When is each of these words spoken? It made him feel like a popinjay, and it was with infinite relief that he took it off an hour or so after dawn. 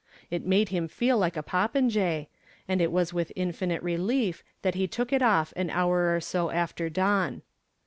It 0.31 0.47
made 0.47 0.69
him 0.69 0.87
feel 0.87 1.19
like 1.19 1.37
a 1.37 1.43
popinjay, 1.43 2.25
and 2.67 2.81
it 2.81 2.91
was 2.91 3.13
with 3.13 3.31
infinite 3.35 3.83
relief 3.83 4.43
that 4.63 4.73
he 4.73 4.87
took 4.87 5.13
it 5.13 5.21
off 5.21 5.53
an 5.55 5.69
hour 5.69 6.11
or 6.15 6.19
so 6.19 6.49
after 6.49 6.89
dawn. 6.89 7.43